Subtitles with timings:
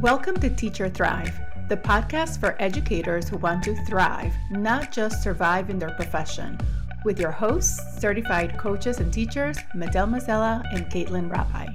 [0.00, 1.38] Welcome to Teacher Thrive,
[1.68, 6.58] the podcast for educators who want to thrive, not just survive in their profession,
[7.04, 11.68] with your hosts, certified coaches and teachers, Madel Mazzella and Kaitlyn Rapai.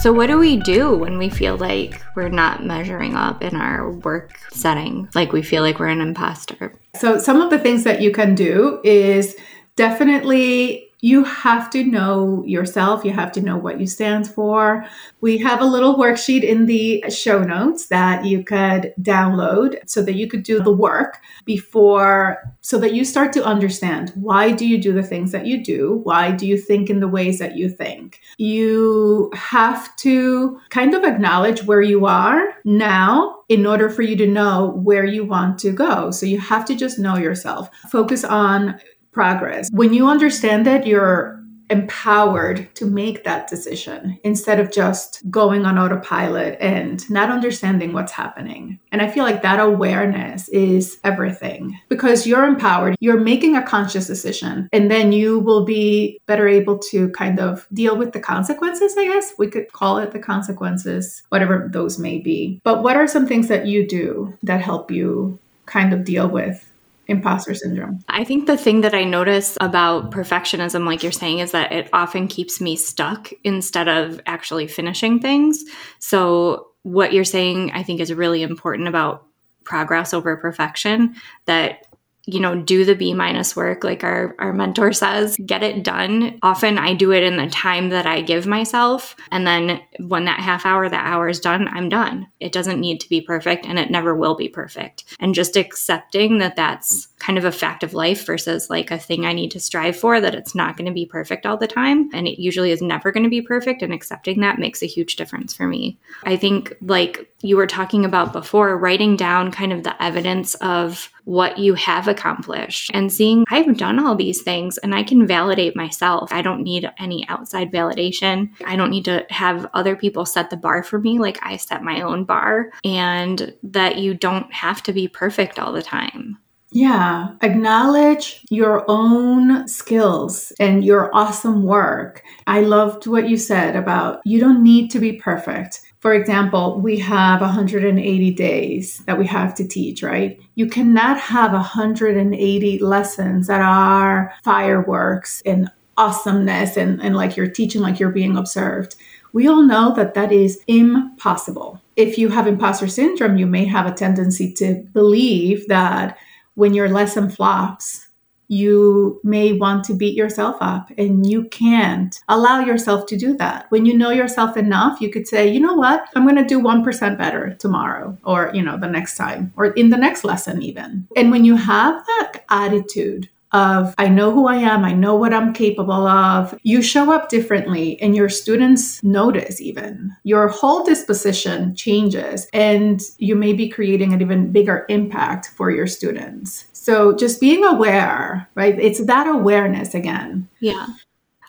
[0.00, 3.92] So, what do we do when we feel like we're not measuring up in our
[3.92, 5.08] work setting?
[5.14, 6.76] Like we feel like we're an imposter?
[6.96, 9.36] So, some of the things that you can do is
[9.76, 13.04] definitely you have to know yourself.
[13.04, 14.86] You have to know what you stand for.
[15.20, 20.14] We have a little worksheet in the show notes that you could download so that
[20.14, 24.80] you could do the work before, so that you start to understand why do you
[24.80, 26.00] do the things that you do?
[26.04, 28.20] Why do you think in the ways that you think?
[28.38, 34.26] You have to kind of acknowledge where you are now in order for you to
[34.26, 36.10] know where you want to go.
[36.12, 37.68] So you have to just know yourself.
[37.90, 38.80] Focus on
[39.12, 39.68] progress.
[39.72, 45.78] When you understand that, you're empowered to make that decision instead of just going on
[45.78, 48.78] autopilot and not understanding what's happening.
[48.92, 54.06] And I feel like that awareness is everything because you're empowered, you're making a conscious
[54.06, 58.94] decision, and then you will be better able to kind of deal with the consequences,
[58.98, 59.32] I guess.
[59.38, 62.60] We could call it the consequences, whatever those may be.
[62.64, 66.71] But what are some things that you do that help you kind of deal with
[67.06, 68.04] imposter syndrome?
[68.08, 71.88] I think the thing that I notice about perfectionism, like you're saying, is that it
[71.92, 75.64] often keeps me stuck instead of actually finishing things.
[75.98, 79.24] So, what you're saying, I think, is really important about
[79.64, 81.14] progress over perfection
[81.46, 81.86] that
[82.24, 86.38] you know, do the B minus work, like our, our mentor says, get it done.
[86.42, 89.16] Often I do it in the time that I give myself.
[89.32, 92.28] And then when that half hour, that hour is done, I'm done.
[92.38, 95.04] It doesn't need to be perfect and it never will be perfect.
[95.18, 99.26] And just accepting that that's kind of a fact of life versus like a thing
[99.26, 102.08] I need to strive for, that it's not going to be perfect all the time.
[102.12, 103.82] And it usually is never going to be perfect.
[103.82, 105.98] And accepting that makes a huge difference for me.
[106.22, 111.10] I think, like you were talking about before, writing down kind of the evidence of
[111.24, 115.76] what you have accomplished and seeing I've done all these things and I can validate
[115.76, 116.32] myself.
[116.32, 118.50] I don't need any outside validation.
[118.66, 121.84] I don't need to have other people set the bar for me like I set
[121.84, 126.38] my own bar and that you don't have to be perfect all the time.
[126.74, 132.22] Yeah, acknowledge your own skills and your awesome work.
[132.46, 135.82] I loved what you said about you don't need to be perfect.
[136.02, 140.36] For example, we have 180 days that we have to teach, right?
[140.56, 147.82] You cannot have 180 lessons that are fireworks and awesomeness and, and like you're teaching
[147.82, 148.96] like you're being observed.
[149.32, 151.80] We all know that that is impossible.
[151.94, 156.18] If you have imposter syndrome, you may have a tendency to believe that
[156.54, 158.08] when your lesson flops,
[158.52, 163.64] you may want to beat yourself up and you can't allow yourself to do that.
[163.70, 166.60] When you know yourself enough, you could say, you know what, I'm going to do
[166.60, 171.08] 1% better tomorrow or, you know, the next time or in the next lesson, even.
[171.16, 175.34] And when you have that attitude, of I know who I am, I know what
[175.34, 176.58] I'm capable of.
[176.62, 180.14] You show up differently and your students notice even.
[180.24, 185.86] Your whole disposition changes and you may be creating an even bigger impact for your
[185.86, 186.66] students.
[186.72, 188.78] So just being aware, right?
[188.78, 190.48] It's that awareness again.
[190.60, 190.86] Yeah.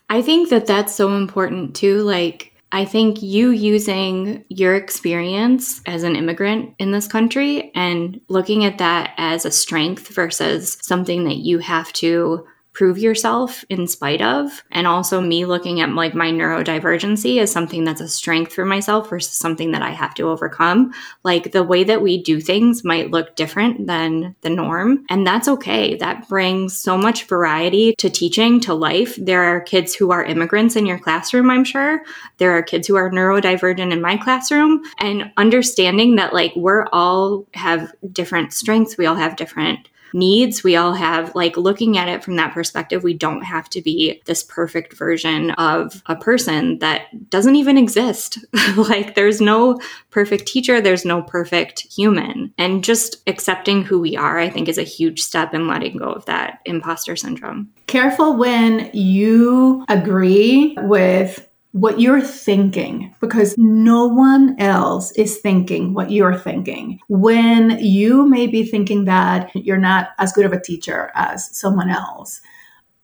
[0.10, 2.02] I think that that's so important too.
[2.04, 8.66] Like, I think you using your experience as an immigrant in this country and looking
[8.66, 14.22] at that as a strength versus something that you have to prove yourself in spite
[14.22, 14.64] of.
[14.72, 19.10] And also me looking at like my neurodivergency as something that's a strength for myself
[19.10, 20.94] versus something that I have to overcome.
[21.24, 25.48] Like the way that we do things might look different than the norm and that's
[25.48, 25.96] okay.
[25.98, 29.16] That brings so much variety to teaching to life.
[29.18, 32.02] There are kids who are immigrants in your classroom I'm sure.
[32.38, 34.82] There are kids who are neurodivergent in my classroom.
[34.98, 40.64] And understanding that like we're all have different strengths we all have different needs.
[40.64, 44.22] We all have, like, looking at it from that perspective, we don't have to be
[44.26, 48.38] this perfect version of a person that doesn't even exist.
[48.76, 49.80] like, there's no
[50.10, 52.54] perfect teacher, there's no perfect human.
[52.58, 56.12] And just accepting who we are, I think, is a huge step in letting go
[56.12, 57.70] of that imposter syndrome.
[57.88, 66.12] Careful when you agree with what you're thinking because no one else is thinking what
[66.12, 67.00] you're thinking.
[67.10, 71.90] When you may be thinking that you're not as good of a teacher as someone
[71.90, 72.42] else,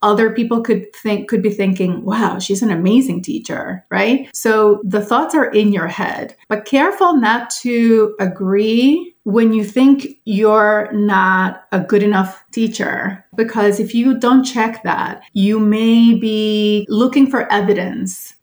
[0.02, 5.04] other people could think could be thinking wow she's an amazing teacher right so the
[5.04, 11.66] thoughts are in your head but careful not to agree when you think you're not
[11.74, 17.52] a good enough teacher because if you don't check that you may be looking for
[17.52, 18.36] evidence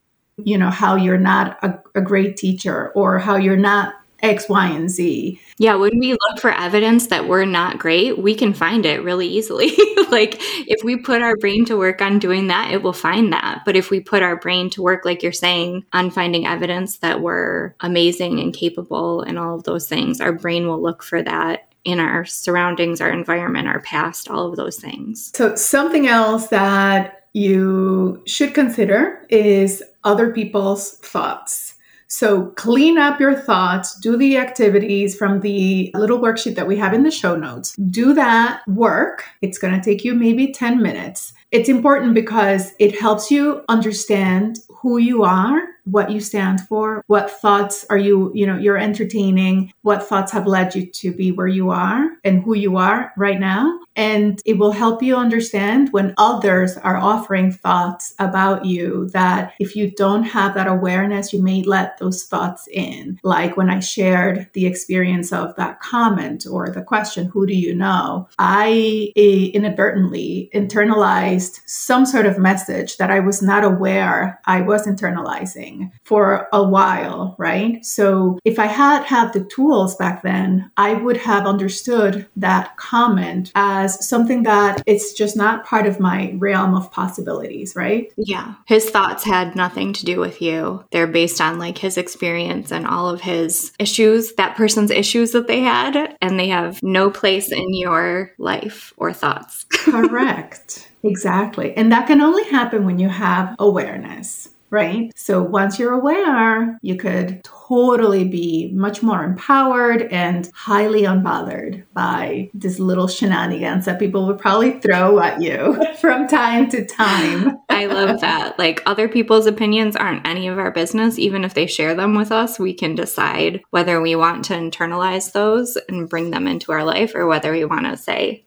[0.44, 4.66] you know, how you're not a, a great teacher or how you're not X, Y,
[4.68, 5.40] and Z.
[5.58, 9.28] Yeah, when we look for evidence that we're not great, we can find it really
[9.28, 9.68] easily.
[10.10, 13.62] like if we put our brain to work on doing that, it will find that.
[13.64, 17.20] But if we put our brain to work, like you're saying, on finding evidence that
[17.20, 21.68] we're amazing and capable and all of those things, our brain will look for that
[21.84, 25.30] in our surroundings, our environment, our past, all of those things.
[25.36, 31.74] So, something else that you should consider is other people's thoughts.
[32.08, 36.94] So clean up your thoughts, do the activities from the little worksheet that we have
[36.94, 37.76] in the show notes.
[37.90, 39.24] Do that work.
[39.42, 41.34] It's going to take you maybe 10 minutes.
[41.50, 47.30] It's important because it helps you understand who you are what you stand for what
[47.30, 51.46] thoughts are you you know you're entertaining what thoughts have led you to be where
[51.46, 56.14] you are and who you are right now and it will help you understand when
[56.18, 61.62] others are offering thoughts about you that if you don't have that awareness, you may
[61.62, 63.18] let those thoughts in.
[63.22, 67.74] Like when I shared the experience of that comment or the question, Who do you
[67.74, 68.28] know?
[68.38, 75.75] I inadvertently internalized some sort of message that I was not aware I was internalizing
[76.04, 77.84] for a while, right?
[77.84, 83.52] So if I had had the tools back then, I would have understood that comment
[83.54, 88.12] as as something that it's just not part of my realm of possibilities, right?
[88.16, 88.54] Yeah.
[88.66, 90.84] His thoughts had nothing to do with you.
[90.90, 95.46] They're based on like his experience and all of his issues, that person's issues that
[95.46, 99.64] they had, and they have no place in your life or thoughts.
[99.70, 100.90] Correct.
[101.04, 101.72] Exactly.
[101.76, 105.12] And that can only happen when you have awareness right?
[105.16, 112.50] So once you're aware, you could totally be much more empowered and highly unbothered by
[112.54, 117.58] these little shenanigans that people would probably throw at you from time to time.
[117.68, 118.58] I love that.
[118.58, 121.18] Like other people's opinions aren't any of our business.
[121.18, 125.32] Even if they share them with us, we can decide whether we want to internalize
[125.32, 128.44] those and bring them into our life or whether we want to say,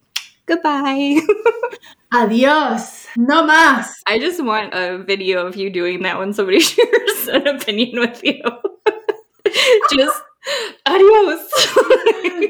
[0.50, 1.22] goodbye.
[2.12, 3.07] Adios.
[3.16, 4.01] No más.
[4.07, 8.22] I just want a video of you doing that when somebody shares an opinion with
[8.24, 8.42] you.
[9.96, 10.22] just
[10.86, 11.50] adios.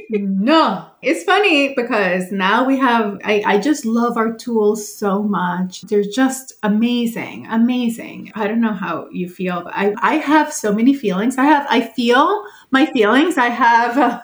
[0.10, 0.88] no.
[1.01, 5.81] It's funny because now we have, I, I just love our tools so much.
[5.84, 8.34] They're just amazing, amazing.
[8.36, 11.38] I don't know how you feel, but I, I have so many feelings.
[11.38, 13.38] I have, I feel my feelings.
[13.38, 14.22] I have,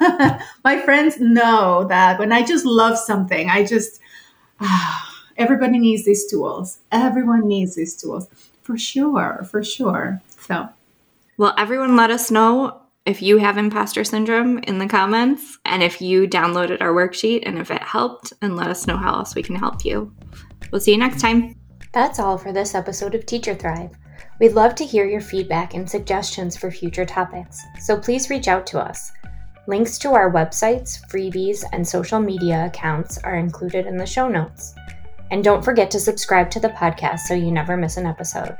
[0.65, 4.01] my friends know that when I just love something, I just,
[5.37, 6.79] everybody needs these tools.
[6.91, 8.27] Everyone needs these tools
[8.63, 10.21] for sure, for sure.
[10.39, 10.67] So,
[11.37, 16.01] well, everyone let us know if you have imposter syndrome in the comments and if
[16.01, 19.43] you downloaded our worksheet and if it helped, and let us know how else we
[19.43, 20.13] can help you.
[20.71, 21.55] We'll see you next time.
[21.93, 23.91] That's all for this episode of Teacher Thrive.
[24.39, 28.65] We'd love to hear your feedback and suggestions for future topics, so please reach out
[28.67, 29.11] to us.
[29.67, 34.75] Links to our websites, freebies, and social media accounts are included in the show notes.
[35.31, 38.57] And don't forget to subscribe to the podcast so you never miss an episode.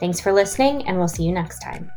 [0.00, 1.90] Thanks for listening, and we'll see you next time.